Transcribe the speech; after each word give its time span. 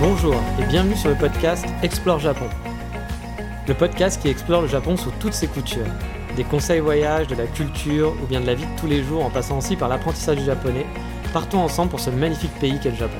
Bonjour 0.00 0.34
et 0.58 0.64
bienvenue 0.64 0.96
sur 0.96 1.10
le 1.10 1.14
podcast 1.14 1.66
Explore 1.82 2.20
Japon. 2.20 2.46
Le 3.68 3.74
podcast 3.74 4.22
qui 4.22 4.28
explore 4.28 4.62
le 4.62 4.66
Japon 4.66 4.96
sous 4.96 5.10
toutes 5.20 5.34
ses 5.34 5.46
coutures. 5.46 5.84
Des 6.36 6.42
conseils 6.42 6.80
voyage, 6.80 7.26
de 7.26 7.34
la 7.34 7.46
culture 7.46 8.14
ou 8.22 8.26
bien 8.26 8.40
de 8.40 8.46
la 8.46 8.54
vie 8.54 8.64
de 8.64 8.80
tous 8.80 8.86
les 8.86 9.04
jours 9.04 9.22
en 9.22 9.28
passant 9.28 9.58
aussi 9.58 9.76
par 9.76 9.90
l'apprentissage 9.90 10.38
du 10.38 10.44
japonais. 10.46 10.86
Partons 11.34 11.58
ensemble 11.58 11.90
pour 11.90 12.00
ce 12.00 12.08
magnifique 12.08 12.58
pays 12.58 12.80
qu'est 12.82 12.92
le 12.92 12.96
Japon. 12.96 13.18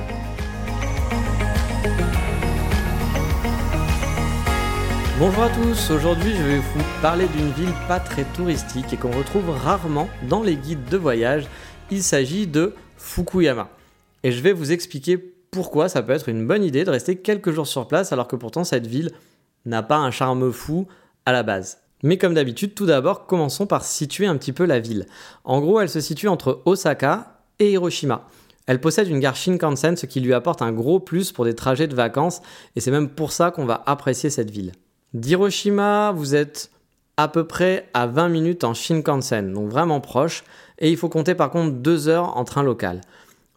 Bonjour 5.19 5.43
à 5.43 5.49
tous, 5.49 5.91
aujourd'hui 5.91 6.31
je 6.35 6.41
vais 6.41 6.57
vous 6.57 6.83
parler 7.03 7.27
d'une 7.27 7.51
ville 7.51 7.75
pas 7.87 7.99
très 7.99 8.23
touristique 8.23 8.91
et 8.91 8.97
qu'on 8.97 9.11
retrouve 9.11 9.51
rarement 9.51 10.09
dans 10.27 10.41
les 10.41 10.55
guides 10.55 10.89
de 10.89 10.97
voyage. 10.97 11.45
Il 11.91 12.01
s'agit 12.01 12.47
de 12.47 12.73
Fukuyama. 12.97 13.69
Et 14.23 14.31
je 14.31 14.41
vais 14.41 14.53
vous 14.53 14.71
expliquer 14.71 15.19
pourquoi 15.51 15.89
ça 15.89 16.01
peut 16.01 16.13
être 16.13 16.29
une 16.29 16.47
bonne 16.47 16.63
idée 16.63 16.85
de 16.85 16.89
rester 16.89 17.17
quelques 17.17 17.51
jours 17.51 17.67
sur 17.67 17.87
place 17.87 18.13
alors 18.13 18.27
que 18.27 18.37
pourtant 18.37 18.63
cette 18.63 18.87
ville 18.87 19.11
n'a 19.65 19.83
pas 19.83 19.97
un 19.97 20.09
charme 20.09 20.51
fou 20.51 20.87
à 21.25 21.33
la 21.33 21.43
base. 21.43 21.79
Mais 22.03 22.17
comme 22.17 22.33
d'habitude, 22.33 22.73
tout 22.73 22.85
d'abord, 22.85 23.27
commençons 23.27 23.67
par 23.67 23.83
situer 23.83 24.25
un 24.25 24.37
petit 24.37 24.53
peu 24.53 24.65
la 24.65 24.79
ville. 24.79 25.05
En 25.43 25.59
gros, 25.59 25.79
elle 25.79 25.89
se 25.89 25.99
situe 25.99 26.29
entre 26.29 26.61
Osaka 26.65 27.41
et 27.59 27.71
Hiroshima. 27.73 28.27
Elle 28.65 28.81
possède 28.81 29.07
une 29.07 29.19
gare 29.19 29.35
Shinkansen, 29.35 29.97
ce 29.97 30.05
qui 30.05 30.21
lui 30.21 30.33
apporte 30.33 30.61
un 30.61 30.71
gros 30.71 30.99
plus 30.99 31.31
pour 31.31 31.45
des 31.45 31.53
trajets 31.53 31.87
de 31.87 31.95
vacances, 31.95 32.41
et 32.75 32.79
c'est 32.79 32.89
même 32.89 33.09
pour 33.09 33.31
ça 33.31 33.51
qu'on 33.51 33.65
va 33.65 33.83
apprécier 33.85 34.29
cette 34.29 34.49
ville. 34.49 34.71
D'Hiroshima, 35.13 36.13
vous 36.15 36.33
êtes 36.33 36.71
à 37.17 37.27
peu 37.27 37.45
près 37.45 37.89
à 37.93 38.07
20 38.07 38.29
minutes 38.29 38.63
en 38.63 38.73
Shinkansen, 38.73 39.51
donc 39.53 39.69
vraiment 39.69 39.99
proche, 39.99 40.43
et 40.79 40.89
il 40.89 40.97
faut 40.97 41.09
compter 41.09 41.35
par 41.35 41.51
contre 41.51 41.75
2 41.75 42.07
heures 42.07 42.37
en 42.37 42.45
train 42.45 42.63
local. 42.63 43.01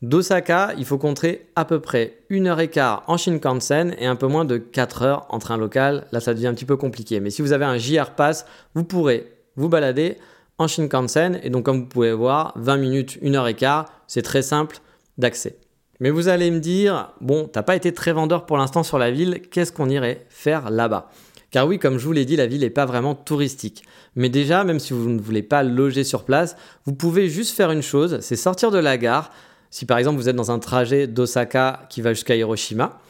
D'Osaka, 0.04 0.74
il 0.76 0.84
faut 0.84 0.98
compter 0.98 1.46
à 1.56 1.64
peu 1.64 1.80
près 1.80 2.18
1 2.30 2.44
heure 2.44 2.60
et 2.60 2.68
quart 2.68 3.04
en 3.06 3.16
Shinkansen 3.16 3.94
et 3.98 4.04
un 4.04 4.16
peu 4.16 4.26
moins 4.26 4.44
de 4.44 4.58
4 4.58 5.02
heures 5.02 5.26
en 5.30 5.38
train 5.38 5.56
local. 5.56 6.06
Là, 6.12 6.20
ça 6.20 6.34
devient 6.34 6.48
un 6.48 6.52
petit 6.52 6.66
peu 6.66 6.76
compliqué. 6.76 7.20
Mais 7.20 7.30
si 7.30 7.40
vous 7.40 7.52
avez 7.52 7.64
un 7.64 7.78
JR 7.78 8.10
Pass, 8.10 8.44
vous 8.74 8.84
pourrez 8.84 9.32
vous 9.56 9.70
balader 9.70 10.18
en 10.58 10.68
Shinkansen. 10.68 11.40
Et 11.42 11.48
donc, 11.48 11.64
comme 11.64 11.80
vous 11.80 11.86
pouvez 11.86 12.12
voir, 12.12 12.52
20 12.56 12.76
minutes, 12.76 13.18
1 13.24 13.34
heure 13.34 13.48
et 13.48 13.54
quart, 13.54 13.86
c'est 14.06 14.20
très 14.20 14.42
simple 14.42 14.76
d'accès. 15.16 15.56
Mais 16.00 16.10
vous 16.10 16.28
allez 16.28 16.50
me 16.50 16.60
dire, 16.60 17.10
bon, 17.22 17.48
t'as 17.50 17.62
pas 17.62 17.74
été 17.74 17.94
très 17.94 18.12
vendeur 18.12 18.44
pour 18.44 18.58
l'instant 18.58 18.82
sur 18.82 18.98
la 18.98 19.10
ville, 19.10 19.40
qu'est-ce 19.50 19.72
qu'on 19.72 19.88
irait 19.88 20.26
faire 20.28 20.68
là-bas? 20.68 21.08
Car 21.50 21.66
oui, 21.66 21.78
comme 21.78 21.96
je 21.96 22.04
vous 22.04 22.12
l'ai 22.12 22.26
dit, 22.26 22.36
la 22.36 22.46
ville 22.46 22.60
n'est 22.60 22.68
pas 22.68 22.84
vraiment 22.84 23.14
touristique. 23.14 23.84
Mais 24.16 24.28
déjà, 24.28 24.64
même 24.64 24.80
si 24.80 24.92
vous 24.92 25.08
ne 25.08 25.20
voulez 25.20 25.42
pas 25.42 25.62
loger 25.62 26.04
sur 26.04 26.24
place, 26.24 26.56
vous 26.84 26.92
pouvez 26.92 27.30
juste 27.30 27.56
faire 27.56 27.70
une 27.70 27.80
chose, 27.80 28.18
c'est 28.20 28.36
sortir 28.36 28.70
de 28.70 28.76
la 28.76 28.98
gare. 28.98 29.30
Si 29.74 29.86
par 29.86 29.98
exemple 29.98 30.18
vous 30.18 30.28
êtes 30.28 30.36
dans 30.36 30.52
un 30.52 30.60
trajet 30.60 31.08
d'Osaka 31.08 31.88
qui 31.90 32.00
va 32.00 32.14
jusqu'à 32.14 32.36
Hiroshima, 32.36 33.00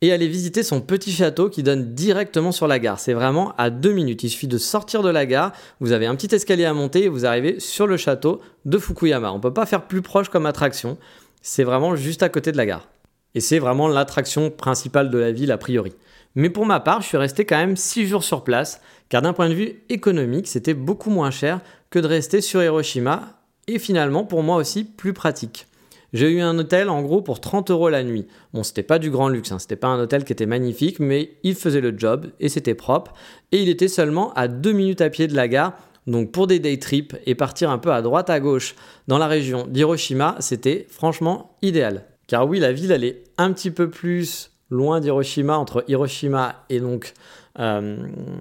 et 0.00 0.10
aller 0.10 0.26
visiter 0.26 0.64
son 0.64 0.80
petit 0.80 1.12
château 1.12 1.48
qui 1.48 1.62
donne 1.62 1.94
directement 1.94 2.50
sur 2.50 2.66
la 2.66 2.80
gare. 2.80 2.98
C'est 2.98 3.12
vraiment 3.12 3.54
à 3.58 3.70
deux 3.70 3.92
minutes. 3.92 4.24
Il 4.24 4.30
suffit 4.30 4.48
de 4.48 4.58
sortir 4.58 5.04
de 5.04 5.08
la 5.08 5.24
gare, 5.24 5.52
vous 5.78 5.92
avez 5.92 6.06
un 6.06 6.16
petit 6.16 6.34
escalier 6.34 6.64
à 6.64 6.74
monter 6.74 7.04
et 7.04 7.08
vous 7.08 7.26
arrivez 7.26 7.60
sur 7.60 7.86
le 7.86 7.96
château 7.96 8.40
de 8.64 8.76
Fukuyama. 8.78 9.30
On 9.30 9.36
ne 9.36 9.40
peut 9.40 9.54
pas 9.54 9.66
faire 9.66 9.86
plus 9.86 10.02
proche 10.02 10.30
comme 10.30 10.46
attraction. 10.46 10.98
C'est 11.42 11.62
vraiment 11.62 11.94
juste 11.94 12.24
à 12.24 12.28
côté 12.28 12.50
de 12.50 12.56
la 12.56 12.66
gare. 12.66 12.88
Et 13.36 13.40
c'est 13.40 13.60
vraiment 13.60 13.86
l'attraction 13.86 14.50
principale 14.50 15.10
de 15.10 15.18
la 15.18 15.30
ville 15.30 15.52
a 15.52 15.58
priori. 15.58 15.92
Mais 16.34 16.50
pour 16.50 16.66
ma 16.66 16.80
part, 16.80 17.02
je 17.02 17.06
suis 17.06 17.18
resté 17.18 17.44
quand 17.44 17.58
même 17.58 17.76
6 17.76 18.08
jours 18.08 18.24
sur 18.24 18.42
place, 18.42 18.80
car 19.10 19.22
d'un 19.22 19.32
point 19.32 19.48
de 19.48 19.54
vue 19.54 19.84
économique, 19.88 20.48
c'était 20.48 20.74
beaucoup 20.74 21.10
moins 21.10 21.30
cher 21.30 21.60
que 21.88 22.00
de 22.00 22.08
rester 22.08 22.40
sur 22.40 22.64
Hiroshima, 22.64 23.40
et 23.68 23.78
finalement 23.78 24.24
pour 24.24 24.42
moi 24.42 24.56
aussi 24.56 24.82
plus 24.82 25.12
pratique. 25.12 25.68
J'ai 26.12 26.30
eu 26.30 26.40
un 26.40 26.58
hôtel 26.58 26.88
en 26.88 27.02
gros 27.02 27.22
pour 27.22 27.40
30 27.40 27.70
euros 27.70 27.88
la 27.88 28.02
nuit. 28.02 28.26
Bon, 28.52 28.62
c'était 28.62 28.82
pas 28.82 28.98
du 28.98 29.10
grand 29.10 29.28
luxe, 29.28 29.52
hein. 29.52 29.58
c'était 29.58 29.76
pas 29.76 29.88
un 29.88 30.00
hôtel 30.00 30.24
qui 30.24 30.32
était 30.32 30.46
magnifique, 30.46 30.98
mais 30.98 31.36
il 31.42 31.54
faisait 31.54 31.80
le 31.80 31.96
job 31.96 32.26
et 32.40 32.48
c'était 32.48 32.74
propre. 32.74 33.12
Et 33.52 33.62
il 33.62 33.68
était 33.68 33.88
seulement 33.88 34.32
à 34.34 34.48
2 34.48 34.72
minutes 34.72 35.00
à 35.00 35.10
pied 35.10 35.28
de 35.28 35.36
la 35.36 35.46
gare, 35.46 35.74
donc 36.06 36.32
pour 36.32 36.46
des 36.46 36.58
day 36.58 36.78
trips 36.78 37.14
et 37.26 37.34
partir 37.34 37.70
un 37.70 37.78
peu 37.78 37.92
à 37.92 38.02
droite 38.02 38.30
à 38.30 38.40
gauche 38.40 38.74
dans 39.06 39.18
la 39.18 39.28
région 39.28 39.66
d'Hiroshima, 39.68 40.36
c'était 40.40 40.86
franchement 40.90 41.56
idéal. 41.62 42.06
Car 42.26 42.48
oui, 42.48 42.58
la 42.58 42.72
ville 42.72 42.90
elle 42.90 43.04
est 43.04 43.24
un 43.38 43.52
petit 43.52 43.70
peu 43.70 43.88
plus 43.90 44.50
loin 44.70 45.00
d'Hiroshima, 45.00 45.56
entre 45.56 45.84
Hiroshima 45.88 46.64
et 46.68 46.80
donc 46.80 47.12
euh, 47.58 47.96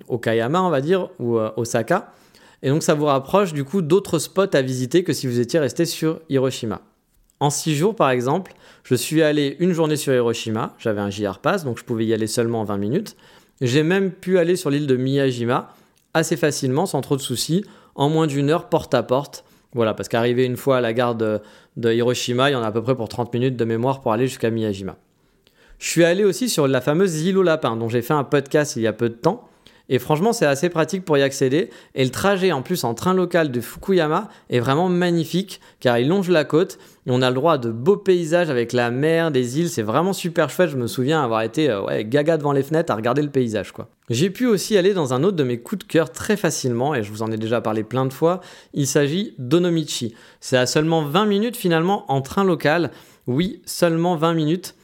Okayama, 0.07 0.61
on 0.61 0.69
va 0.69 0.81
dire, 0.81 1.09
ou 1.19 1.37
euh, 1.37 1.51
Osaka. 1.57 2.11
Et 2.61 2.69
donc 2.69 2.83
ça 2.83 2.93
vous 2.93 3.05
rapproche 3.05 3.53
du 3.53 3.63
coup 3.63 3.81
d'autres 3.81 4.19
spots 4.19 4.53
à 4.53 4.61
visiter 4.61 5.03
que 5.03 5.13
si 5.13 5.27
vous 5.27 5.39
étiez 5.39 5.59
resté 5.59 5.85
sur 5.85 6.21
Hiroshima. 6.29 6.81
En 7.39 7.49
six 7.49 7.75
jours, 7.75 7.95
par 7.95 8.09
exemple, 8.09 8.53
je 8.83 8.95
suis 8.95 9.21
allé 9.21 9.55
une 9.59 9.71
journée 9.71 9.95
sur 9.95 10.13
Hiroshima, 10.13 10.75
j'avais 10.77 10.99
un 10.99 11.09
JR 11.09 11.39
Pass, 11.39 11.63
donc 11.63 11.77
je 11.77 11.83
pouvais 11.83 12.05
y 12.05 12.13
aller 12.13 12.27
seulement 12.27 12.61
en 12.61 12.63
20 12.65 12.77
minutes. 12.77 13.15
J'ai 13.61 13.83
même 13.83 14.11
pu 14.11 14.37
aller 14.37 14.55
sur 14.55 14.69
l'île 14.69 14.87
de 14.87 14.95
Miyajima 14.95 15.73
assez 16.13 16.37
facilement, 16.37 16.85
sans 16.85 17.01
trop 17.01 17.15
de 17.15 17.21
soucis, 17.21 17.63
en 17.95 18.09
moins 18.09 18.27
d'une 18.27 18.49
heure 18.49 18.67
porte 18.69 18.93
à 18.93 19.03
porte. 19.03 19.45
Voilà, 19.73 19.93
parce 19.93 20.09
qu'arriver 20.09 20.45
une 20.45 20.57
fois 20.57 20.77
à 20.77 20.81
la 20.81 20.93
gare 20.93 21.15
de, 21.15 21.39
de 21.77 21.93
Hiroshima, 21.93 22.49
il 22.49 22.53
y 22.53 22.55
en 22.55 22.63
a 22.63 22.67
à 22.67 22.71
peu 22.71 22.81
près 22.81 22.95
pour 22.95 23.07
30 23.07 23.33
minutes 23.33 23.55
de 23.55 23.65
mémoire 23.65 24.01
pour 24.01 24.11
aller 24.11 24.27
jusqu'à 24.27 24.49
Miyajima. 24.49 24.97
Je 25.77 25.89
suis 25.89 26.03
allé 26.03 26.25
aussi 26.25 26.49
sur 26.49 26.67
la 26.67 26.81
fameuse 26.81 27.21
île 27.21 27.37
au 27.37 27.43
lapin, 27.43 27.77
dont 27.77 27.87
j'ai 27.87 28.01
fait 28.01 28.13
un 28.13 28.23
podcast 28.23 28.75
il 28.75 28.81
y 28.81 28.87
a 28.87 28.93
peu 28.93 29.09
de 29.09 29.15
temps. 29.15 29.48
Et 29.89 29.97
franchement, 29.97 30.33
c'est 30.33 30.45
assez 30.45 30.69
pratique 30.69 31.03
pour 31.03 31.17
y 31.17 31.23
accéder. 31.23 31.71
Et 31.95 32.03
le 32.03 32.11
trajet 32.11 32.51
en 32.51 32.61
plus 32.61 32.83
en 32.83 32.93
train 32.93 33.13
local 33.13 33.51
de 33.51 33.59
Fukuyama 33.59 34.29
est 34.49 34.59
vraiment 34.59 34.87
magnifique 34.87 35.59
car 35.79 35.97
il 35.97 36.07
longe 36.07 36.29
la 36.29 36.45
côte 36.45 36.77
et 37.07 37.11
on 37.11 37.23
a 37.23 37.29
le 37.29 37.35
droit 37.35 37.53
à 37.53 37.57
de 37.57 37.71
beaux 37.71 37.97
paysages 37.97 38.51
avec 38.51 38.71
la 38.71 38.91
mer, 38.91 39.31
des 39.31 39.59
îles. 39.59 39.69
C'est 39.69 39.81
vraiment 39.81 40.13
super 40.13 40.51
chouette. 40.51 40.69
Je 40.69 40.77
me 40.77 40.85
souviens 40.85 41.23
avoir 41.23 41.41
été 41.41 41.69
euh, 41.69 42.03
gaga 42.05 42.37
devant 42.37 42.51
les 42.51 42.61
fenêtres 42.61 42.93
à 42.93 42.95
regarder 42.95 43.23
le 43.23 43.31
paysage. 43.31 43.73
J'ai 44.09 44.29
pu 44.29 44.45
aussi 44.45 44.77
aller 44.77 44.93
dans 44.93 45.13
un 45.13 45.23
autre 45.23 45.37
de 45.37 45.43
mes 45.43 45.59
coups 45.59 45.85
de 45.85 45.91
cœur 45.91 46.11
très 46.11 46.37
facilement 46.37 46.93
et 46.93 47.03
je 47.03 47.11
vous 47.11 47.23
en 47.23 47.31
ai 47.31 47.37
déjà 47.37 47.61
parlé 47.61 47.83
plein 47.83 48.05
de 48.05 48.13
fois. 48.13 48.41
Il 48.73 48.85
s'agit 48.85 49.33
d'Onomichi. 49.39 50.13
C'est 50.39 50.57
à 50.57 50.67
seulement 50.67 51.03
20 51.03 51.25
minutes 51.25 51.57
finalement 51.57 52.11
en 52.11 52.21
train 52.21 52.43
local. 52.43 52.91
Oui, 53.25 53.61
seulement 53.65 54.15
20 54.15 54.33
minutes. 54.33 54.75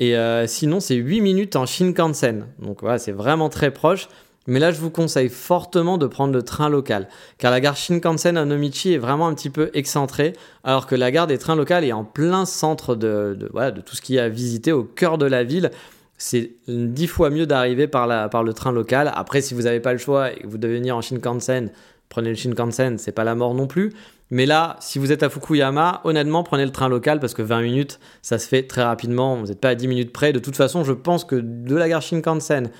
Et 0.00 0.16
euh, 0.16 0.46
sinon, 0.46 0.80
c'est 0.80 0.94
8 0.94 1.20
minutes 1.20 1.56
en 1.56 1.66
Shinkansen. 1.66 2.46
Donc 2.58 2.80
voilà, 2.80 2.98
c'est 2.98 3.12
vraiment 3.12 3.48
très 3.48 3.70
proche. 3.70 4.08
Mais 4.46 4.58
là, 4.58 4.70
je 4.72 4.80
vous 4.80 4.90
conseille 4.90 5.28
fortement 5.28 5.98
de 5.98 6.06
prendre 6.06 6.32
le 6.32 6.42
train 6.42 6.68
local, 6.68 7.08
car 7.38 7.50
la 7.50 7.60
gare 7.60 7.76
Shinkansen 7.76 8.36
à 8.36 8.44
Nomichi 8.44 8.94
est 8.94 8.98
vraiment 8.98 9.28
un 9.28 9.34
petit 9.34 9.50
peu 9.50 9.70
excentrée, 9.74 10.32
alors 10.64 10.86
que 10.86 10.94
la 10.94 11.10
gare 11.10 11.26
des 11.26 11.36
trains 11.36 11.56
locaux 11.56 11.74
est 11.74 11.92
en 11.92 12.04
plein 12.04 12.46
centre 12.46 12.94
de, 12.94 13.38
tout 13.84 13.96
ce 13.96 14.00
qu'il 14.00 14.14
y 14.14 14.18
a 14.18 14.24
à 14.24 14.28
visiter, 14.28 14.72
au 14.72 14.82
cœur 14.82 15.18
de 15.18 15.26
la 15.26 15.44
ville. 15.44 15.70
C'est 16.16 16.52
dix 16.68 17.06
fois 17.06 17.30
mieux 17.30 17.46
d'arriver 17.46 17.86
par, 17.86 18.30
par 18.30 18.42
le 18.42 18.52
train 18.52 18.72
local. 18.72 19.10
Après, 19.14 19.40
si 19.40 19.54
vous 19.54 19.62
n'avez 19.62 19.80
pas 19.80 19.92
le 19.92 19.98
choix 19.98 20.32
et 20.32 20.40
que 20.40 20.46
vous 20.46 20.58
devez 20.58 20.76
venir 20.76 20.96
en 20.96 21.00
Shinkansen, 21.00 21.70
prenez 22.08 22.30
le 22.30 22.34
Shinkansen, 22.34 22.98
c'est 22.98 23.12
pas 23.12 23.24
la 23.24 23.34
mort 23.34 23.54
non 23.54 23.66
plus. 23.66 23.92
Mais 24.30 24.46
là, 24.46 24.76
si 24.80 24.98
vous 24.98 25.10
êtes 25.12 25.22
à 25.22 25.28
Fukuyama, 25.28 26.00
honnêtement, 26.04 26.44
prenez 26.44 26.64
le 26.64 26.70
train 26.70 26.88
local 26.88 27.18
parce 27.18 27.34
que 27.34 27.42
20 27.42 27.62
minutes, 27.62 27.98
ça 28.22 28.38
se 28.38 28.46
fait 28.46 28.62
très 28.62 28.82
rapidement. 28.82 29.36
Vous 29.36 29.46
n'êtes 29.46 29.60
pas 29.60 29.70
à 29.70 29.74
10 29.74 29.88
minutes 29.88 30.12
près. 30.12 30.32
De 30.32 30.38
toute 30.38 30.56
façon, 30.56 30.84
je 30.84 30.92
pense 30.92 31.24
que 31.24 31.36
de 31.36 31.74
la 31.74 31.88
gare 31.88 32.02
Shinkansen, 32.02 32.70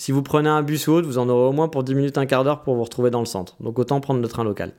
si 0.00 0.12
vous 0.12 0.22
prenez 0.22 0.48
un 0.48 0.62
bus 0.62 0.88
ou 0.88 0.92
autre, 0.92 1.06
vous 1.06 1.18
en 1.18 1.28
aurez 1.28 1.48
au 1.48 1.52
moins 1.52 1.68
pour 1.68 1.84
10 1.84 1.94
minutes, 1.94 2.16
un 2.16 2.24
quart 2.24 2.42
d'heure 2.42 2.62
pour 2.62 2.74
vous 2.74 2.84
retrouver 2.84 3.10
dans 3.10 3.20
le 3.20 3.26
centre. 3.26 3.56
Donc 3.60 3.78
autant 3.78 4.00
prendre 4.00 4.22
le 4.22 4.28
train 4.28 4.44
local. 4.44 4.72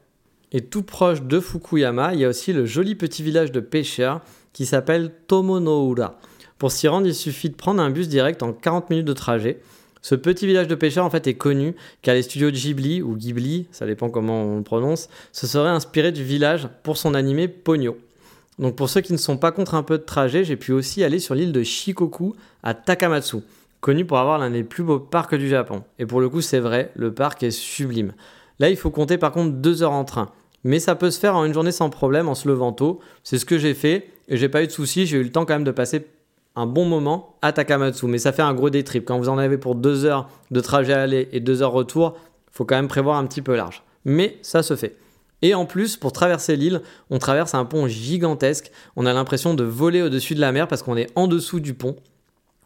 Et 0.52 0.62
tout 0.62 0.82
proche 0.82 1.22
de 1.22 1.40
Fukuyama, 1.40 2.16
il 2.16 2.22
y 2.22 2.26
a 2.26 2.30
aussi 2.30 2.54
le 2.54 2.66
joli 2.66 2.96
petit 2.96 3.22
village 3.22 3.52
de 3.52 3.60
pêcheurs 3.60 4.22
qui 4.52 4.66
s'appelle 4.66 5.12
Tomonoura. 5.28 6.20
Pour 6.58 6.72
s'y 6.72 6.88
rendre, 6.88 7.06
il 7.06 7.14
suffit 7.14 7.52
de 7.52 7.56
prendre 7.56 7.84
un 7.84 7.92
bus 7.92 8.10
direct 8.10 8.42
en 8.42 8.52
40 8.52 8.90
minutes 8.90 9.06
de 9.06 9.14
trajet. 9.14 9.60
Ce 10.02 10.16
petit 10.16 10.48
village 10.48 10.68
de 10.68 10.74
pêcheurs 10.74 11.06
en 11.06 11.12
fait 11.12 11.28
est 11.28 11.36
connu 11.36 11.76
car 12.02 12.16
les 12.16 12.24
studios 12.24 12.50
Ghibli 12.50 13.04
ou 13.04 13.16
Ghibli, 13.16 13.68
ça 13.72 13.86
dépend 13.86 14.10
comment 14.10 14.42
on 14.42 14.58
le 14.58 14.64
prononce, 14.64 15.08
se 15.34 15.46
seraient 15.46 15.70
inspirés 15.70 16.12
du 16.12 16.24
village 16.24 16.68
pour 16.82 16.98
son 16.98 17.14
animé 17.14 17.48
Pogno. 17.48 17.96
Donc 18.58 18.76
pour 18.76 18.90
ceux 18.90 19.02
qui 19.02 19.14
ne 19.14 19.20
sont 19.20 19.38
pas 19.38 19.52
contre 19.52 19.76
un 19.76 19.84
peu 19.84 20.00
de 20.00 20.04
trajet, 20.04 20.44
j'ai 20.44 20.56
pu 20.56 20.72
aussi 20.72 21.04
aller 21.04 21.20
sur 21.20 21.36
l'île 21.36 21.52
de 21.52 21.62
Shikoku 21.62 22.36
à 22.64 22.74
Takamatsu, 22.74 23.38
connu 23.82 24.06
pour 24.06 24.18
avoir 24.18 24.38
l'un 24.40 24.52
des 24.52 24.64
plus 24.64 24.84
beaux 24.84 25.00
parcs 25.00 25.36
du 25.36 25.50
Japon. 25.50 25.84
Et 26.00 26.06
pour 26.06 26.22
le 26.22 26.30
coup 26.30 26.42
c'est 26.42 26.60
vrai, 26.60 26.92
le 26.96 27.14
parc 27.14 27.44
est 27.44 27.52
sublime. 27.52 28.14
Là 28.60 28.70
il 28.70 28.78
faut 28.78 28.92
compter 28.92 29.18
par 29.18 29.32
contre 29.32 29.58
deux 29.58 29.84
heures 29.84 29.92
en 29.92 30.06
train. 30.06 30.30
mais 30.64 30.80
ça 30.80 30.96
peut 30.96 31.12
se 31.12 31.20
faire 31.20 31.36
en 31.36 31.44
une 31.44 31.54
journée 31.54 31.72
sans 31.72 31.90
problème 31.90 32.30
en 32.30 32.36
se 32.36 32.48
levant 32.48 32.72
tôt. 32.72 33.00
C'est 33.24 33.38
ce 33.38 33.46
que 33.46 33.58
j'ai 33.58 33.74
fait 33.74 34.08
et 34.30 34.38
j'ai 34.38 34.48
pas 34.48 34.64
eu 34.64 34.68
de 34.68 34.72
soucis. 34.72 35.06
J'ai 35.06 35.18
eu 35.18 35.24
le 35.24 35.32
temps 35.32 35.46
quand 35.46 35.56
même 35.56 35.64
de 35.64 35.72
passer 35.72 36.08
un 36.56 36.66
bon 36.66 36.86
moment 36.86 37.38
à 37.42 37.52
Takamatsu, 37.54 38.08
mais 38.08 38.18
ça 38.18 38.32
fait 38.32 38.42
un 38.42 38.54
gros 38.54 38.70
day 38.70 38.84
trip. 38.84 39.06
Quand 39.06 39.18
vous 39.18 39.30
en 39.30 39.38
avez 39.38 39.58
pour 39.58 39.76
deux 39.76 40.06
heures 40.06 40.30
de 40.52 40.60
trajet 40.60 40.94
aller 40.94 41.30
et 41.32 41.40
deux 41.40 41.62
heures 41.62 41.72
retour, 41.72 42.18
faut 42.52 42.66
quand 42.66 42.76
même 42.76 42.88
prévoir 42.88 43.18
un 43.18 43.26
petit 43.26 43.42
peu 43.42 43.56
large. 43.56 43.84
Mais 44.06 44.38
ça 44.42 44.64
se 44.64 44.76
fait. 44.76 44.98
Et 45.42 45.56
en 45.56 45.66
plus, 45.66 45.98
pour 45.98 46.12
traverser 46.12 46.56
l'île, 46.56 46.82
on 47.10 47.18
traverse 47.18 47.56
un 47.56 47.66
pont 47.66 47.88
gigantesque. 47.88 48.72
On 48.96 49.06
a 49.06 49.14
l'impression 49.14 49.54
de 49.54 49.64
voler 49.64 50.02
au-dessus 50.02 50.36
de 50.36 50.42
la 50.42 50.52
mer 50.52 50.68
parce 50.68 50.84
qu'on 50.84 50.98
est 50.98 51.10
en 51.16 51.28
dessous 51.28 51.60
du 51.60 51.74
pont. 51.74 51.96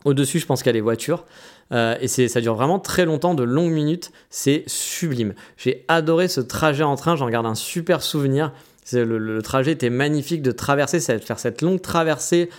Au-dessus, 0.05 0.39
je 0.39 0.45
pense 0.45 0.61
qu'il 0.61 0.69
y 0.69 0.69
a 0.69 0.73
les 0.73 0.81
voitures. 0.81 1.25
Euh, 1.73 1.97
et 1.99 2.07
ça 2.07 2.39
dure 2.39 2.55
vraiment 2.55 2.79
très 2.79 3.05
longtemps, 3.05 3.33
de 3.33 3.43
longues 3.43 3.71
minutes. 3.71 4.11
C'est 4.29 4.63
sublime. 4.67 5.33
J'ai 5.57 5.83
adoré 5.87 6.27
ce 6.27 6.41
trajet 6.41 6.83
en 6.83 6.95
train. 6.95 7.15
J'en 7.15 7.29
garde 7.29 7.45
un 7.45 7.55
super 7.55 8.01
souvenir. 8.01 8.53
Le, 8.93 9.41
trajet 9.41 9.71
était 9.71 9.89
magnifique 9.89 10.43
de 10.43 10.51
traverser, 10.51 10.99
faire 10.99 11.39
cette 11.39 11.61
longue 11.63 11.81
traversée. 11.81 12.49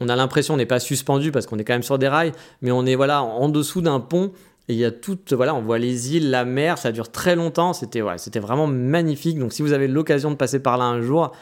On 0.00 0.08
a 0.08 0.16
l'impression 0.16 0.54
qu'on 0.54 0.58
n'est 0.58 0.66
pas 0.66 0.80
suspendu 0.80 1.30
parce 1.30 1.46
qu'on 1.46 1.58
est 1.58 1.64
quand 1.64 1.74
même 1.74 1.82
sur 1.82 1.98
des 1.98 2.08
rails, 2.08 2.32
mais 2.62 2.72
on 2.72 2.84
est 2.86 2.94
voilà 2.94 3.22
en 3.22 3.48
dessous 3.48 3.80
d'un 3.80 4.00
pont 4.00 4.32
et 4.68 4.72
il 4.72 4.78
y 4.78 4.84
a 4.84 4.90
tout, 4.90 5.18
voilà, 5.32 5.54
on 5.54 5.60
voit 5.60 5.78
les 5.78 6.16
îles, 6.16 6.30
la 6.30 6.46
mer, 6.46 6.78
ça 6.78 6.90
dure 6.90 7.10
très 7.10 7.36
longtemps. 7.36 7.74
C'était 7.74 8.00
ouais, 8.00 8.16
c'était 8.16 8.40
vraiment 8.40 8.66
magnifique. 8.66 9.38
Donc 9.38 9.52
si 9.52 9.60
vous 9.60 9.72
avez 9.72 9.88
l'occasion 9.88 10.30
de 10.30 10.36
passer 10.36 10.58
par 10.58 10.78
là 10.78 10.84
un 10.84 11.02
jour, 11.02 11.32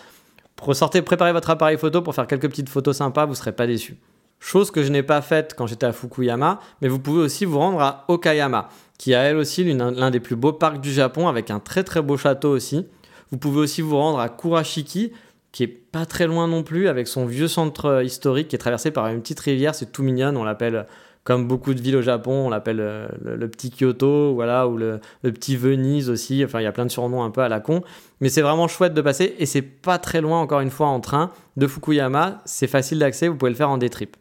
ressortez, 0.61 1.03
préparez 1.03 1.33
votre 1.33 1.51
appareil 1.51 1.79
photo 1.79 2.03
pour 2.03 2.15
faire 2.15 2.27
quelques 2.27 2.49
petites 2.49 2.69
photos 2.69 2.97
sympas, 2.97 3.27
vous 3.27 3.37
serez 3.37 3.53
pas 3.53 3.69
déçus. 3.69 3.97
Chose 4.45 4.73
que 4.73 4.83
je 4.83 4.91
n'ai 4.91 5.05
pas 5.05 5.23
faite 5.23 5.55
quand 5.57 5.69
j'étais 5.69 5.87
à 5.87 5.93
Fukuyama, 5.93 6.59
mais 6.81 6.89
vous 6.89 6.99
pouvez 6.99 7.23
aussi 7.23 7.45
vous 7.45 7.61
rendre 7.61 7.81
à 7.81 8.05
Okayama, 8.09 8.71
qui 8.99 9.15
a 9.15 9.21
elle 9.21 9.37
aussi 9.37 9.63
l'un 9.63 10.11
des 10.11 10.19
plus 10.19 10.35
beaux 10.35 10.53
parcs 10.53 10.81
du 10.81 10.93
Japon, 10.93 11.29
avec 11.29 11.53
un 11.53 11.61
très 11.61 11.85
très 11.85 12.03
beau 12.03 12.17
château 12.17 12.51
aussi. 12.51 12.85
Vous 13.31 13.39
pouvez 13.39 13.61
aussi 13.61 13.83
vous 13.83 13.97
rendre 13.97 14.19
à 14.19 14.29
Kurashiki, 14.29 15.13
qui 15.53 15.63
est 15.63 15.69
pas 15.69 16.07
très 16.07 16.27
loin 16.27 16.49
non 16.49 16.65
plus, 16.65 16.89
avec 16.89 17.07
son 17.07 17.25
vieux 17.25 17.47
centre 17.47 18.03
historique 18.03 18.49
qui 18.49 18.57
est 18.57 18.59
traversé 18.59 18.91
par 18.91 19.07
une 19.07 19.23
petite 19.23 19.39
rivière, 19.39 19.77
c'est 19.77 19.93
tout 19.93 20.03
mignon, 20.03 20.35
on 20.37 20.43
l'appelle 20.43 20.87
comme 21.23 21.47
beaucoup 21.47 21.73
de 21.73 21.81
villes 21.81 21.95
au 21.95 22.03
Japon, 22.03 22.33
on 22.47 22.51
l'appelle 22.51 22.81
euh, 22.81 23.07
le, 23.23 23.49
petit 23.49 23.71
Kyoto, 23.71 24.35
voilà, 24.35 24.67
ou 24.67 24.77
le, 24.77 24.99
petit 25.23 25.57
Venise 25.57 26.11
aussi. 26.11 26.45
Enfin, 26.45 26.59
il 26.61 26.65
y 26.65 26.67
a 26.67 26.73
plein 26.73 26.85
de 26.85 26.91
surnoms 26.91 27.23
un 27.23 27.31
peu 27.31 27.43
à 27.43 27.49
la 27.49 27.61
con. 27.61 27.83
Mais 28.21 28.29
c'est 28.29 28.43
vraiment 28.43 28.67
chouette 28.67 28.93
de 28.93 29.03
passer 29.03 29.37
et 29.39 29.47
c'est 29.47 29.63
pas 29.63 29.99
très 29.99 30.21
loin, 30.21 30.41
encore 30.41 30.59
une 30.59 30.71
fois, 30.71 30.89
en 30.89 30.99
train 30.99 31.31
de 31.57 31.69
Fukuyama. 31.69 32.43
C'est 32.45 32.67
facile 32.67 32.99
d'accès, 32.99 33.29
vous 33.29 33.37
pouvez 33.37 33.53
le 33.53 33.57
faire 33.57 33.71
en 33.71 33.79
détrip. 33.79 34.17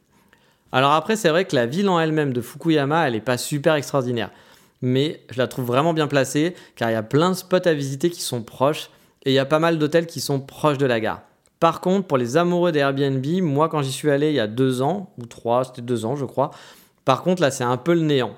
Alors 0.71 0.91
après, 0.93 1.15
c'est 1.15 1.29
vrai 1.29 1.45
que 1.45 1.55
la 1.55 1.65
ville 1.65 1.89
en 1.89 1.99
elle-même 1.99 2.33
de 2.33 2.41
Fukuyama, 2.41 3.07
elle 3.07 3.13
n'est 3.13 3.21
pas 3.21 3.37
super 3.37 3.75
extraordinaire. 3.75 4.31
Mais 4.81 5.21
je 5.29 5.37
la 5.37 5.47
trouve 5.47 5.65
vraiment 5.65 5.93
bien 5.93 6.07
placée 6.07 6.55
car 6.75 6.89
il 6.89 6.93
y 6.93 6.95
a 6.95 7.03
plein 7.03 7.31
de 7.31 7.35
spots 7.35 7.67
à 7.67 7.73
visiter 7.73 8.09
qui 8.09 8.21
sont 8.21 8.41
proches 8.41 8.89
et 9.25 9.31
il 9.31 9.33
y 9.33 9.39
a 9.39 9.45
pas 9.45 9.59
mal 9.59 9.77
d'hôtels 9.77 10.07
qui 10.07 10.21
sont 10.21 10.39
proches 10.39 10.77
de 10.77 10.85
la 10.85 10.99
gare. 10.99 11.21
Par 11.59 11.81
contre, 11.81 12.07
pour 12.07 12.17
les 12.17 12.37
amoureux 12.37 12.71
des 12.71 12.79
Airbnb, 12.79 13.25
moi 13.43 13.69
quand 13.69 13.83
j'y 13.83 13.91
suis 13.91 14.09
allé 14.09 14.29
il 14.29 14.35
y 14.35 14.39
a 14.39 14.47
deux 14.47 14.81
ans, 14.81 15.13
ou 15.19 15.27
trois, 15.27 15.63
c'était 15.63 15.83
deux 15.83 16.05
ans 16.05 16.15
je 16.15 16.25
crois, 16.25 16.49
par 17.05 17.23
contre, 17.23 17.41
là, 17.41 17.51
c'est 17.51 17.63
un 17.63 17.77
peu 17.77 17.93
le 17.93 18.01
néant. 18.01 18.35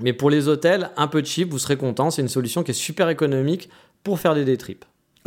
Mais 0.00 0.12
pour 0.12 0.30
les 0.30 0.48
hôtels, 0.48 0.90
un 0.96 1.08
peu 1.08 1.24
cheap, 1.24 1.50
vous 1.50 1.58
serez 1.58 1.76
content. 1.76 2.10
C'est 2.10 2.22
une 2.22 2.28
solution 2.28 2.62
qui 2.62 2.70
est 2.70 2.74
super 2.74 3.08
économique 3.08 3.68
pour 4.04 4.20
faire 4.20 4.34
des 4.34 4.44
day. 4.44 4.56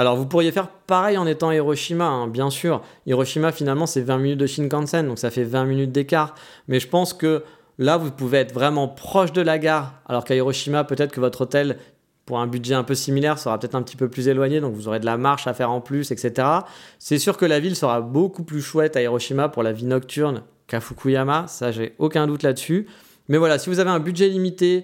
Alors, 0.02 0.16
vous 0.16 0.26
pourriez 0.26 0.52
faire 0.52 0.68
pareil 0.68 1.16
en 1.20 1.28
étant 1.28 1.50
à 1.50 1.56
Hiroshima, 1.56 2.06
hein, 2.06 2.28
bien 2.28 2.50
sûr. 2.50 2.82
Hiroshima, 3.06 3.52
finalement, 3.52 3.86
c'est 3.86 4.02
20 4.02 4.18
minutes 4.18 4.40
de 4.40 4.48
Shinkansen, 4.48 5.08
donc 5.08 5.20
ça 5.20 5.30
fait 5.30 5.44
20 5.44 5.66
minutes 5.66 5.92
d'écart. 5.92 6.34
Mais 6.68 6.80
je 6.80 6.88
pense 6.88 7.14
que 7.14 7.44
là, 7.78 7.98
vous 7.98 8.10
pouvez 8.10 8.40
être 8.40 8.52
vraiment 8.52 8.88
proche 8.88 9.32
de 9.32 9.44
la 9.44 9.60
gare, 9.60 10.02
alors 10.08 10.24
qu'à 10.24 10.34
Hiroshima, 10.34 10.86
peut-être 10.86 11.12
que 11.12 11.20
votre 11.20 11.42
hôtel, 11.42 11.78
pour 12.26 12.40
un 12.40 12.48
budget 12.48 12.74
un 12.74 12.84
peu 12.84 12.96
similaire, 12.96 13.38
sera 13.38 13.60
peut-être 13.60 13.76
un 13.76 13.84
petit 13.84 13.96
peu 13.96 14.10
plus 14.10 14.28
éloigné, 14.28 14.60
donc 14.60 14.74
vous 14.74 14.88
aurez 14.88 15.00
de 15.00 15.06
la 15.06 15.18
marche 15.18 15.46
à 15.46 15.54
faire 15.54 15.70
en 15.70 15.82
plus, 15.82 16.10
etc. 16.10 16.48
C'est 16.98 17.20
sûr 17.20 17.38
que 17.38 17.46
la 17.46 17.60
ville 17.60 17.76
sera 17.76 18.02
beaucoup 18.02 18.44
plus 18.44 18.64
chouette 18.64 18.98
à 18.98 19.04
Hiroshima 19.04 19.50
pour 19.50 19.62
la 19.62 19.72
vie 19.72 19.86
nocturne 19.86 20.42
qu'à 20.66 20.80
Fukuyama, 20.80 21.46
ça 21.48 21.72
j'ai 21.72 21.94
aucun 22.00 22.26
doute 22.26 22.42
là-dessus. 22.42 22.88
Mais 23.28 23.38
voilà, 23.38 23.60
si 23.60 23.70
vous 23.70 23.78
avez 23.78 23.92
un 23.92 24.00
budget 24.00 24.30
limité 24.30 24.84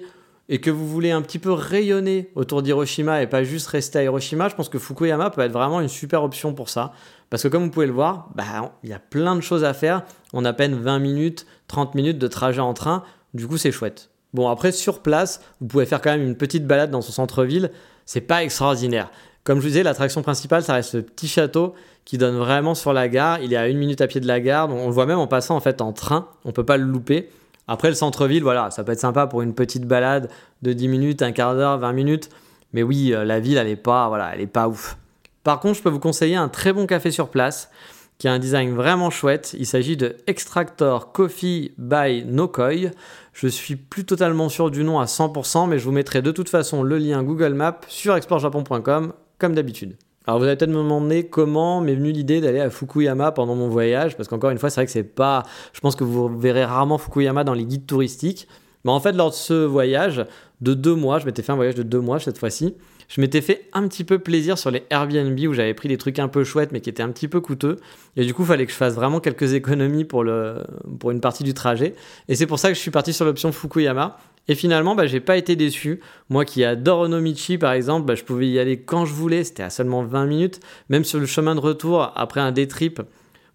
et 0.49 0.59
que 0.59 0.69
vous 0.69 0.87
voulez 0.87 1.11
un 1.11 1.21
petit 1.21 1.39
peu 1.39 1.51
rayonner 1.51 2.31
autour 2.35 2.61
d'Hiroshima 2.61 3.21
et 3.21 3.27
pas 3.27 3.43
juste 3.43 3.67
rester 3.67 3.99
à 3.99 4.03
Hiroshima, 4.03 4.47
je 4.49 4.55
pense 4.55 4.69
que 4.69 4.79
Fukuyama 4.79 5.29
peut 5.29 5.41
être 5.41 5.51
vraiment 5.51 5.81
une 5.81 5.89
super 5.89 6.23
option 6.23 6.53
pour 6.53 6.69
ça. 6.69 6.93
Parce 7.29 7.43
que 7.43 7.49
comme 7.49 7.63
vous 7.63 7.69
pouvez 7.69 7.87
le 7.87 7.93
voir, 7.93 8.29
bah, 8.35 8.73
il 8.83 8.89
y 8.89 8.93
a 8.93 8.99
plein 8.99 9.35
de 9.35 9.41
choses 9.41 9.65
à 9.65 9.73
faire. 9.73 10.03
On 10.33 10.45
a 10.45 10.49
à 10.49 10.53
peine 10.53 10.75
20 10.75 10.99
minutes, 10.99 11.45
30 11.67 11.95
minutes 11.95 12.17
de 12.17 12.27
trajet 12.27 12.61
en 12.61 12.73
train. 12.73 13.03
Du 13.33 13.47
coup, 13.47 13.57
c'est 13.57 13.71
chouette. 13.71 14.09
Bon, 14.33 14.47
après, 14.47 14.71
sur 14.71 15.01
place, 15.01 15.41
vous 15.59 15.67
pouvez 15.67 15.85
faire 15.85 16.01
quand 16.01 16.11
même 16.11 16.25
une 16.25 16.37
petite 16.37 16.65
balade 16.65 16.91
dans 16.91 17.01
son 17.01 17.11
centre-ville. 17.11 17.71
C'est 18.05 18.21
pas 18.21 18.43
extraordinaire. 18.43 19.11
Comme 19.43 19.59
je 19.59 19.63
vous 19.63 19.69
disais, 19.69 19.83
l'attraction 19.83 20.21
principale, 20.21 20.63
ça 20.63 20.73
reste 20.73 20.91
ce 20.91 20.97
petit 20.97 21.27
château 21.27 21.73
qui 22.05 22.17
donne 22.17 22.37
vraiment 22.37 22.75
sur 22.75 22.93
la 22.93 23.09
gare. 23.09 23.39
Il 23.41 23.51
est 23.51 23.57
à 23.57 23.67
une 23.67 23.77
minute 23.77 23.99
à 23.99 24.07
pied 24.07 24.21
de 24.21 24.27
la 24.27 24.39
gare. 24.39 24.69
On 24.69 24.87
le 24.87 24.93
voit 24.93 25.05
même 25.05 25.19
en 25.19 25.27
passant 25.27 25.55
en 25.55 25.59
fait 25.59 25.81
en 25.81 25.91
train. 25.91 26.29
On 26.45 26.53
peut 26.53 26.65
pas 26.65 26.77
le 26.77 26.85
louper. 26.85 27.29
Après 27.67 27.89
le 27.89 27.95
centre-ville, 27.95 28.43
voilà, 28.43 28.71
ça 28.71 28.83
peut 28.83 28.93
être 28.93 28.99
sympa 28.99 29.27
pour 29.27 29.41
une 29.41 29.53
petite 29.53 29.85
balade 29.85 30.29
de 30.61 30.73
10 30.73 30.87
minutes, 30.87 31.21
un 31.21 31.31
quart 31.31 31.55
d'heure, 31.55 31.77
20 31.77 31.93
minutes. 31.93 32.29
Mais 32.73 32.83
oui, 32.83 33.13
euh, 33.13 33.25
la 33.25 33.39
ville, 33.39 33.57
elle 33.57 33.67
est 33.67 33.75
pas, 33.75 34.07
voilà, 34.07 34.33
pas 34.51 34.67
ouf. 34.67 34.97
Par 35.43 35.59
contre, 35.59 35.77
je 35.77 35.83
peux 35.83 35.89
vous 35.89 35.99
conseiller 35.99 36.35
un 36.35 36.49
très 36.49 36.73
bon 36.73 36.87
café 36.87 37.11
sur 37.11 37.29
place 37.29 37.69
qui 38.17 38.27
a 38.27 38.33
un 38.33 38.39
design 38.39 38.73
vraiment 38.73 39.09
chouette. 39.09 39.55
Il 39.59 39.65
s'agit 39.65 39.95
de 39.95 40.17
Extractor 40.27 41.11
Coffee 41.11 41.73
by 41.77 42.25
Nokoi. 42.25 42.91
Je 43.33 43.47
suis 43.47 43.75
plus 43.75 44.05
totalement 44.05 44.49
sûr 44.49 44.71
du 44.71 44.83
nom 44.83 44.99
à 44.99 45.05
100%, 45.05 45.67
mais 45.67 45.77
je 45.77 45.85
vous 45.85 45.91
mettrai 45.91 46.21
de 46.21 46.31
toute 46.31 46.49
façon 46.49 46.83
le 46.83 46.97
lien 46.97 47.21
Google 47.23 47.53
Maps 47.53 47.79
sur 47.87 48.15
explorejapon.com 48.15 49.13
comme 49.37 49.53
d'habitude. 49.53 49.95
Alors 50.27 50.39
vous 50.39 50.45
allez 50.45 50.57
peut-être 50.57 50.69
me 50.69 50.75
demander 50.75 51.27
comment 51.27 51.79
m'est 51.79 51.95
venue 51.95 52.11
l'idée 52.11 52.41
d'aller 52.41 52.59
à 52.59 52.69
Fukuyama 52.69 53.31
pendant 53.31 53.55
mon 53.55 53.69
voyage, 53.69 54.17
parce 54.17 54.27
qu'encore 54.27 54.49
une 54.49 54.57
fois, 54.57 54.69
c'est 54.69 54.81
vrai 54.81 54.85
que 54.85 54.91
c'est 54.91 55.03
pas. 55.03 55.43
Je 55.71 55.79
pense 55.79 55.95
que 55.95 56.03
vous 56.03 56.27
verrez 56.37 56.65
rarement 56.65 56.97
Fukuyama 56.97 57.45
dans 57.45 57.53
les 57.53 57.65
guides 57.65 57.85
touristiques. 57.85 58.47
Mais 58.83 58.91
en 58.91 58.99
fait, 58.99 59.13
lors 59.13 59.29
de 59.29 59.35
ce 59.35 59.65
voyage 59.65 60.25
de 60.61 60.73
deux 60.73 60.95
mois, 60.95 61.19
je 61.19 61.25
m'étais 61.25 61.41
fait 61.41 61.53
un 61.53 61.55
voyage 61.55 61.75
de 61.75 61.83
deux 61.83 61.99
mois 61.99 62.19
cette 62.19 62.37
fois-ci, 62.37 62.75
je 63.07 63.21
m'étais 63.21 63.41
fait 63.41 63.69
un 63.73 63.87
petit 63.87 64.03
peu 64.03 64.19
plaisir 64.19 64.57
sur 64.57 64.69
les 64.69 64.83
Airbnb 64.89 65.39
où 65.47 65.53
j'avais 65.53 65.73
pris 65.73 65.87
des 65.87 65.97
trucs 65.97 66.19
un 66.19 66.27
peu 66.27 66.43
chouettes 66.43 66.71
mais 66.71 66.81
qui 66.81 66.89
étaient 66.89 67.03
un 67.03 67.11
petit 67.11 67.27
peu 67.27 67.39
coûteux. 67.39 67.77
Et 68.17 68.25
du 68.25 68.33
coup, 68.33 68.43
il 68.43 68.47
fallait 68.47 68.65
que 68.65 68.71
je 68.71 68.77
fasse 68.77 68.95
vraiment 68.95 69.19
quelques 69.19 69.53
économies 69.53 70.03
pour, 70.03 70.23
le, 70.23 70.63
pour 70.99 71.11
une 71.11 71.21
partie 71.21 71.43
du 71.43 71.53
trajet. 71.53 71.95
Et 72.27 72.35
c'est 72.35 72.47
pour 72.47 72.59
ça 72.59 72.67
que 72.67 72.75
je 72.75 72.79
suis 72.79 72.91
parti 72.91 73.13
sur 73.13 73.23
l'option 73.23 73.51
Fukuyama. 73.51 74.17
Et 74.47 74.55
finalement, 74.55 74.95
bah, 74.95 75.07
j'ai 75.07 75.19
pas 75.19 75.37
été 75.37 75.55
déçu. 75.55 75.99
Moi 76.29 76.45
qui 76.45 76.63
adore 76.63 77.01
Onomichi, 77.01 77.57
par 77.57 77.73
exemple, 77.73 78.05
bah, 78.05 78.15
je 78.15 78.23
pouvais 78.23 78.47
y 78.47 78.59
aller 78.59 78.81
quand 78.81 79.05
je 79.05 79.13
voulais. 79.13 79.43
C'était 79.43 79.63
à 79.63 79.69
seulement 79.69 80.03
20 80.03 80.25
minutes. 80.25 80.59
Même 80.89 81.03
sur 81.03 81.19
le 81.19 81.25
chemin 81.25 81.55
de 81.55 81.59
retour, 81.59 82.11
après 82.15 82.39
un 82.39 82.51
day 82.51 82.67
trip, 82.67 83.01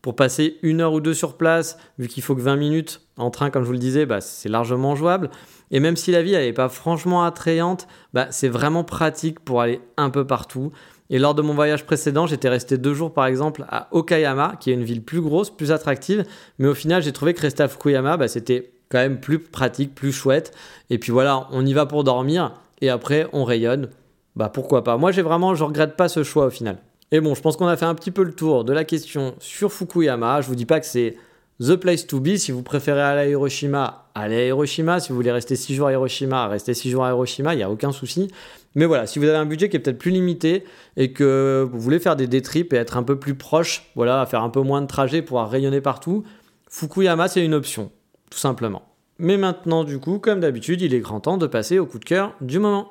pour 0.02 0.16
passer 0.16 0.58
une 0.62 0.80
heure 0.80 0.92
ou 0.92 1.00
deux 1.00 1.14
sur 1.14 1.36
place, 1.36 1.78
vu 1.98 2.08
qu'il 2.08 2.22
faut 2.22 2.34
que 2.34 2.40
20 2.40 2.56
minutes 2.56 3.00
en 3.16 3.30
train, 3.30 3.50
comme 3.50 3.62
je 3.62 3.68
vous 3.68 3.72
le 3.72 3.78
disais, 3.78 4.04
bah, 4.04 4.20
c'est 4.20 4.48
largement 4.48 4.96
jouable. 4.96 5.30
Et 5.70 5.80
même 5.80 5.96
si 5.96 6.10
la 6.10 6.22
vie 6.22 6.32
n'est 6.32 6.52
pas 6.52 6.68
franchement 6.68 7.24
attrayante, 7.24 7.86
bah, 8.12 8.26
c'est 8.30 8.48
vraiment 8.48 8.84
pratique 8.84 9.40
pour 9.40 9.60
aller 9.60 9.80
un 9.96 10.10
peu 10.10 10.26
partout. 10.26 10.72
Et 11.08 11.18
lors 11.18 11.34
de 11.34 11.42
mon 11.42 11.54
voyage 11.54 11.84
précédent, 11.84 12.26
j'étais 12.26 12.48
resté 12.48 12.78
deux 12.78 12.94
jours 12.94 13.12
par 13.12 13.26
exemple 13.26 13.64
à 13.68 13.88
Okayama, 13.92 14.56
qui 14.58 14.70
est 14.70 14.74
une 14.74 14.82
ville 14.82 15.04
plus 15.04 15.20
grosse, 15.20 15.50
plus 15.50 15.70
attractive. 15.70 16.24
Mais 16.58 16.68
au 16.68 16.74
final, 16.74 17.02
j'ai 17.02 17.12
trouvé 17.12 17.32
que 17.32 17.40
rester 17.40 17.62
à 17.62 17.68
Fukuyama, 17.68 18.16
bah, 18.16 18.28
c'était 18.28 18.72
quand 18.92 18.98
même 18.98 19.18
plus 19.18 19.38
pratique, 19.38 19.94
plus 19.94 20.12
chouette. 20.12 20.52
Et 20.90 20.98
puis 20.98 21.10
voilà, 21.10 21.48
on 21.50 21.64
y 21.64 21.72
va 21.72 21.86
pour 21.86 22.04
dormir 22.04 22.52
et 22.82 22.90
après 22.90 23.26
on 23.32 23.44
rayonne. 23.44 23.88
Bah 24.36 24.50
pourquoi 24.52 24.84
pas. 24.84 24.96
Moi, 24.98 25.12
j'ai 25.12 25.22
vraiment, 25.22 25.54
je 25.54 25.64
regrette 25.64 25.96
pas 25.96 26.08
ce 26.08 26.22
choix 26.22 26.46
au 26.46 26.50
final. 26.50 26.78
Et 27.10 27.20
bon, 27.20 27.34
je 27.34 27.42
pense 27.42 27.56
qu'on 27.56 27.66
a 27.66 27.76
fait 27.76 27.84
un 27.84 27.94
petit 27.94 28.10
peu 28.10 28.22
le 28.22 28.32
tour 28.32 28.64
de 28.64 28.72
la 28.72 28.84
question 28.84 29.34
sur 29.38 29.72
Fukuyama. 29.72 30.40
Je 30.40 30.48
vous 30.48 30.54
dis 30.54 30.66
pas 30.66 30.80
que 30.80 30.86
c'est 30.86 31.16
the 31.60 31.76
place 31.76 32.06
to 32.06 32.20
be. 32.20 32.36
Si 32.36 32.52
vous 32.52 32.62
préférez 32.62 33.02
aller 33.02 33.20
à 33.20 33.28
Hiroshima, 33.28 34.06
allez 34.14 34.36
à 34.36 34.46
Hiroshima. 34.46 35.00
Si 35.00 35.10
vous 35.10 35.16
voulez 35.16 35.32
rester 35.32 35.56
6 35.56 35.74
jours 35.74 35.88
à 35.88 35.92
Hiroshima, 35.92 36.48
restez 36.48 36.74
6 36.74 36.90
jours 36.90 37.04
à 37.04 37.10
Hiroshima, 37.10 37.54
il 37.54 37.58
n'y 37.58 37.62
a 37.62 37.70
aucun 37.70 37.92
souci. 37.92 38.28
Mais 38.74 38.86
voilà, 38.86 39.06
si 39.06 39.18
vous 39.18 39.26
avez 39.26 39.36
un 39.36 39.44
budget 39.44 39.68
qui 39.68 39.76
est 39.76 39.80
peut-être 39.80 39.98
plus 39.98 40.10
limité 40.10 40.64
et 40.96 41.12
que 41.12 41.68
vous 41.70 41.78
voulez 41.78 41.98
faire 41.98 42.16
des 42.16 42.26
day 42.26 42.40
trips 42.40 42.72
et 42.72 42.76
être 42.76 42.96
un 42.96 43.02
peu 43.02 43.18
plus 43.18 43.34
proche, 43.34 43.90
voilà, 43.94 44.24
faire 44.24 44.42
un 44.42 44.48
peu 44.48 44.62
moins 44.62 44.80
de 44.80 44.86
trajet, 44.86 45.20
pouvoir 45.20 45.50
rayonner 45.50 45.82
partout, 45.82 46.24
Fukuyama 46.70 47.28
c'est 47.28 47.44
une 47.44 47.52
option, 47.52 47.90
tout 48.32 48.38
simplement. 48.38 48.82
Mais 49.18 49.36
maintenant, 49.36 49.84
du 49.84 49.98
coup, 49.98 50.18
comme 50.18 50.40
d'habitude, 50.40 50.80
il 50.80 50.94
est 50.94 51.00
grand 51.00 51.20
temps 51.20 51.36
de 51.36 51.46
passer 51.46 51.78
au 51.78 51.84
coup 51.84 51.98
de 51.98 52.04
cœur 52.04 52.34
du 52.40 52.58
moment. 52.58 52.88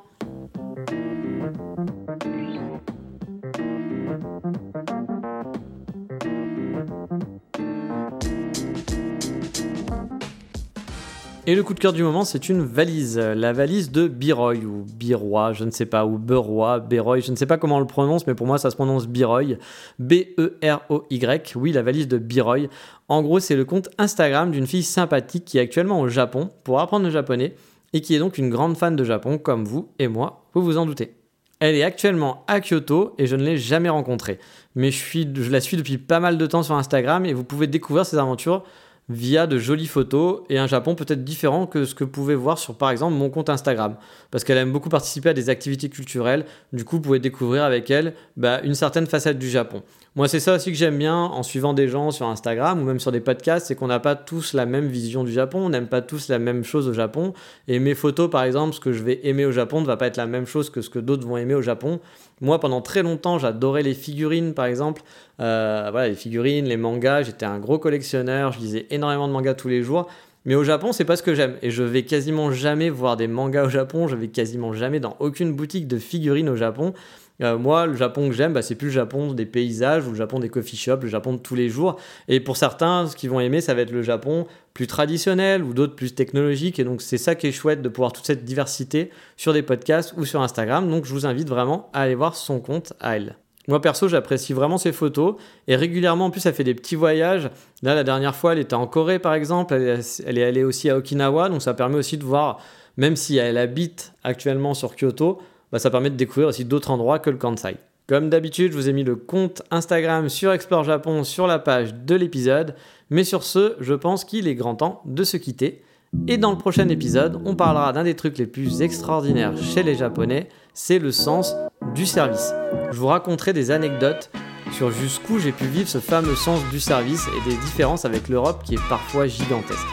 Et 11.51 11.55
le 11.55 11.63
coup 11.63 11.73
de 11.73 11.81
cœur 11.81 11.91
du 11.91 12.01
moment, 12.01 12.23
c'est 12.23 12.47
une 12.47 12.61
valise. 12.61 13.17
La 13.17 13.51
valise 13.51 13.91
de 13.91 14.07
Biroy, 14.07 14.63
ou 14.63 14.85
Biroy, 14.95 15.51
je 15.51 15.65
ne 15.65 15.71
sais 15.71 15.85
pas, 15.85 16.05
ou 16.05 16.17
Beroy, 16.17 16.79
Beroy, 16.79 17.19
je 17.19 17.29
ne 17.29 17.35
sais 17.35 17.45
pas 17.45 17.57
comment 17.57 17.75
on 17.75 17.81
le 17.81 17.85
prononce, 17.85 18.25
mais 18.25 18.35
pour 18.35 18.47
moi, 18.47 18.57
ça 18.57 18.71
se 18.71 18.77
prononce 18.77 19.05
Biroy. 19.05 19.57
B-E-R-O-Y. 19.99 21.55
Oui, 21.57 21.73
la 21.73 21.81
valise 21.81 22.07
de 22.07 22.17
Biroy. 22.17 22.69
En 23.09 23.21
gros, 23.21 23.41
c'est 23.41 23.57
le 23.57 23.65
compte 23.65 23.89
Instagram 23.97 24.49
d'une 24.51 24.65
fille 24.65 24.81
sympathique 24.81 25.43
qui 25.43 25.57
est 25.57 25.61
actuellement 25.61 25.99
au 25.99 26.07
Japon 26.07 26.51
pour 26.63 26.79
apprendre 26.79 27.03
le 27.03 27.11
japonais 27.11 27.53
et 27.91 27.99
qui 27.99 28.15
est 28.15 28.19
donc 28.19 28.37
une 28.37 28.49
grande 28.49 28.77
fan 28.77 28.95
de 28.95 29.03
Japon, 29.03 29.37
comme 29.37 29.65
vous 29.65 29.89
et 29.99 30.07
moi, 30.07 30.45
vous 30.53 30.63
vous 30.63 30.77
en 30.77 30.85
doutez. 30.85 31.15
Elle 31.59 31.75
est 31.75 31.83
actuellement 31.83 32.45
à 32.47 32.61
Kyoto 32.61 33.13
et 33.17 33.27
je 33.27 33.35
ne 33.35 33.43
l'ai 33.43 33.57
jamais 33.57 33.89
rencontrée. 33.89 34.39
Mais 34.75 34.89
je, 34.89 35.03
je 35.35 35.51
la 35.51 35.59
suis 35.59 35.75
depuis 35.75 35.97
pas 35.97 36.21
mal 36.21 36.37
de 36.37 36.45
temps 36.45 36.63
sur 36.63 36.75
Instagram 36.75 37.25
et 37.25 37.33
vous 37.33 37.43
pouvez 37.43 37.67
découvrir 37.67 38.05
ses 38.05 38.17
aventures 38.17 38.63
via 39.09 39.47
de 39.47 39.57
jolies 39.57 39.87
photos 39.87 40.41
et 40.49 40.57
un 40.57 40.67
Japon 40.67 40.95
peut-être 40.95 41.23
différent 41.23 41.67
que 41.67 41.85
ce 41.85 41.95
que 41.95 42.03
vous 42.03 42.09
pouvez 42.09 42.35
voir 42.35 42.57
sur 42.57 42.75
par 42.75 42.91
exemple 42.91 43.13
mon 43.13 43.29
compte 43.29 43.49
Instagram. 43.49 43.95
Parce 44.29 44.43
qu'elle 44.43 44.57
aime 44.57 44.71
beaucoup 44.71 44.89
participer 44.89 45.29
à 45.29 45.33
des 45.33 45.49
activités 45.49 45.89
culturelles, 45.89 46.45
du 46.71 46.85
coup 46.85 46.97
vous 46.97 47.01
pouvez 47.01 47.19
découvrir 47.19 47.63
avec 47.63 47.91
elle 47.91 48.13
bah, 48.37 48.61
une 48.63 48.75
certaine 48.75 49.07
facette 49.07 49.37
du 49.37 49.49
Japon. 49.49 49.83
Moi 50.15 50.27
c'est 50.27 50.39
ça 50.39 50.55
aussi 50.55 50.71
que 50.71 50.77
j'aime 50.77 50.97
bien 50.97 51.15
en 51.15 51.43
suivant 51.43 51.73
des 51.73 51.87
gens 51.87 52.11
sur 52.11 52.27
Instagram 52.27 52.81
ou 52.81 52.85
même 52.85 52.99
sur 52.99 53.11
des 53.11 53.21
podcasts, 53.21 53.67
c'est 53.67 53.75
qu'on 53.75 53.87
n'a 53.87 53.99
pas 53.99 54.15
tous 54.15 54.53
la 54.53 54.65
même 54.65 54.87
vision 54.87 55.23
du 55.23 55.31
Japon, 55.31 55.59
on 55.65 55.69
n'aime 55.69 55.87
pas 55.87 56.01
tous 56.01 56.29
la 56.29 56.39
même 56.39 56.63
chose 56.63 56.87
au 56.87 56.93
Japon. 56.93 57.33
Et 57.67 57.79
mes 57.79 57.95
photos 57.95 58.29
par 58.29 58.43
exemple, 58.43 58.75
ce 58.75 58.79
que 58.79 58.93
je 58.93 59.03
vais 59.03 59.19
aimer 59.23 59.45
au 59.45 59.51
Japon 59.51 59.81
ne 59.81 59.85
va 59.85 59.97
pas 59.97 60.07
être 60.07 60.17
la 60.17 60.27
même 60.27 60.45
chose 60.45 60.69
que 60.69 60.81
ce 60.81 60.89
que 60.89 60.99
d'autres 60.99 61.27
vont 61.27 61.37
aimer 61.37 61.55
au 61.55 61.61
Japon. 61.61 61.99
Moi, 62.41 62.59
pendant 62.59 62.81
très 62.81 63.03
longtemps, 63.03 63.37
j'adorais 63.37 63.83
les 63.83 63.93
figurines, 63.93 64.53
par 64.53 64.65
exemple. 64.65 65.03
Euh, 65.39 65.89
voilà, 65.91 66.09
les 66.09 66.15
figurines, 66.15 66.65
les 66.65 66.77
mangas. 66.77 67.23
J'étais 67.23 67.45
un 67.45 67.59
gros 67.59 67.77
collectionneur. 67.77 68.51
Je 68.51 68.59
lisais 68.59 68.87
énormément 68.89 69.27
de 69.27 69.33
mangas 69.33 69.53
tous 69.53 69.67
les 69.67 69.83
jours. 69.83 70.07
Mais 70.45 70.55
au 70.55 70.63
Japon, 70.63 70.91
c'est 70.91 71.05
pas 71.05 71.15
ce 71.15 71.23
que 71.23 71.35
j'aime. 71.35 71.57
Et 71.61 71.69
je 71.69 71.83
vais 71.83 72.03
quasiment 72.03 72.51
jamais 72.51 72.89
voir 72.89 73.15
des 73.15 73.27
mangas 73.27 73.65
au 73.65 73.69
Japon. 73.69 74.07
Je 74.07 74.15
vais 74.15 74.27
quasiment 74.27 74.73
jamais 74.73 74.99
dans 74.99 75.15
aucune 75.19 75.53
boutique 75.53 75.87
de 75.87 75.97
figurines 75.97 76.49
au 76.49 76.55
Japon. 76.55 76.93
Euh, 77.41 77.57
moi, 77.57 77.85
le 77.85 77.95
Japon 77.95 78.29
que 78.29 78.35
j'aime, 78.35 78.53
bah, 78.53 78.61
c'est 78.61 78.75
plus 78.75 78.87
le 78.87 78.93
Japon 78.93 79.33
des 79.33 79.45
paysages 79.45 80.05
ou 80.07 80.11
le 80.11 80.15
Japon 80.15 80.39
des 80.39 80.49
coffee 80.49 80.77
shops, 80.77 81.01
le 81.03 81.09
Japon 81.09 81.33
de 81.33 81.39
tous 81.39 81.55
les 81.55 81.69
jours. 81.69 81.97
Et 82.27 82.39
pour 82.39 82.57
certains, 82.57 83.07
ce 83.07 83.15
qu'ils 83.15 83.29
vont 83.29 83.39
aimer, 83.39 83.61
ça 83.61 83.73
va 83.73 83.81
être 83.81 83.91
le 83.91 84.01
Japon 84.01 84.47
plus 84.73 84.87
traditionnel 84.87 85.63
ou 85.63 85.73
d'autres 85.73 85.95
plus 85.95 86.15
technologiques. 86.15 86.79
Et 86.79 86.83
donc, 86.83 87.01
c'est 87.01 87.17
ça 87.17 87.35
qui 87.35 87.47
est 87.47 87.51
chouette 87.51 87.81
de 87.81 87.89
pouvoir 87.89 88.11
toute 88.11 88.25
cette 88.25 88.43
diversité 88.43 89.11
sur 89.37 89.53
des 89.53 89.63
podcasts 89.63 90.13
ou 90.17 90.25
sur 90.25 90.41
Instagram. 90.41 90.89
Donc, 90.89 91.05
je 91.05 91.13
vous 91.13 91.25
invite 91.25 91.49
vraiment 91.49 91.89
à 91.93 92.01
aller 92.01 92.15
voir 92.15 92.35
son 92.35 92.59
compte 92.59 92.93
à 92.99 93.15
elle. 93.15 93.35
Moi 93.67 93.79
perso, 93.79 94.07
j'apprécie 94.07 94.53
vraiment 94.53 94.77
ses 94.77 94.91
photos 94.91 95.35
et 95.67 95.75
régulièrement, 95.75 96.25
en 96.25 96.29
plus, 96.31 96.45
elle 96.45 96.53
fait 96.53 96.63
des 96.63 96.73
petits 96.73 96.95
voyages. 96.95 97.49
Là, 97.83 97.93
la 97.93 98.03
dernière 98.03 98.35
fois, 98.35 98.53
elle 98.53 98.59
était 98.59 98.73
en 98.73 98.87
Corée, 98.87 99.19
par 99.19 99.33
exemple. 99.33 99.73
Elle 99.73 100.37
est 100.37 100.43
allée 100.43 100.63
aussi 100.63 100.89
à 100.89 100.97
Okinawa, 100.97 101.49
donc 101.49 101.61
ça 101.61 101.73
permet 101.73 101.97
aussi 101.97 102.17
de 102.17 102.23
voir, 102.23 102.59
même 102.97 103.15
si 103.15 103.37
elle 103.37 103.57
habite 103.57 104.13
actuellement 104.23 104.73
sur 104.73 104.95
Kyoto, 104.95 105.39
bah, 105.71 105.79
ça 105.79 105.91
permet 105.91 106.09
de 106.09 106.15
découvrir 106.15 106.47
aussi 106.47 106.65
d'autres 106.65 106.91
endroits 106.91 107.19
que 107.19 107.29
le 107.29 107.37
Kansai. 107.37 107.77
Comme 108.07 108.29
d'habitude, 108.29 108.73
je 108.73 108.77
vous 108.77 108.89
ai 108.89 108.93
mis 108.93 109.03
le 109.03 109.15
compte 109.15 109.61
Instagram 109.71 110.27
sur 110.27 110.51
Explore 110.51 110.83
Japon 110.83 111.23
sur 111.23 111.47
la 111.47 111.59
page 111.59 111.93
de 111.93 112.15
l'épisode. 112.15 112.75
Mais 113.09 113.23
sur 113.23 113.43
ce, 113.43 113.75
je 113.79 113.93
pense 113.93 114.25
qu'il 114.25 114.47
est 114.47 114.55
grand 114.55 114.75
temps 114.75 115.01
de 115.05 115.23
se 115.23 115.37
quitter. 115.37 115.83
Et 116.27 116.37
dans 116.37 116.51
le 116.51 116.57
prochain 116.57 116.89
épisode, 116.89 117.41
on 117.45 117.55
parlera 117.55 117.93
d'un 117.93 118.03
des 118.03 118.15
trucs 118.15 118.37
les 118.37 118.45
plus 118.45 118.81
extraordinaires 118.81 119.53
chez 119.57 119.81
les 119.81 119.95
Japonais, 119.95 120.49
c'est 120.73 120.99
le 120.99 121.11
sens 121.11 121.55
du 121.95 122.05
service. 122.05 122.53
Je 122.91 122.97
vous 122.97 123.07
raconterai 123.07 123.53
des 123.53 123.71
anecdotes 123.71 124.29
sur 124.73 124.91
jusqu'où 124.91 125.39
j'ai 125.39 125.51
pu 125.51 125.65
vivre 125.65 125.87
ce 125.87 125.99
fameux 125.99 126.35
sens 126.35 126.59
du 126.71 126.79
service 126.79 127.27
et 127.27 127.49
des 127.49 127.55
différences 127.57 128.05
avec 128.05 128.29
l'Europe 128.29 128.63
qui 128.63 128.75
est 128.75 128.89
parfois 128.89 129.27
gigantesque. 129.27 129.87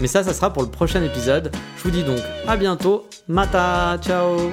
Mais 0.00 0.06
ça, 0.06 0.22
ça 0.22 0.32
sera 0.32 0.52
pour 0.52 0.62
le 0.62 0.68
prochain 0.68 1.02
épisode. 1.02 1.50
Je 1.76 1.82
vous 1.82 1.90
dis 1.90 2.04
donc 2.04 2.20
à 2.46 2.56
bientôt. 2.56 3.06
Mata, 3.28 3.98
ciao 3.98 4.52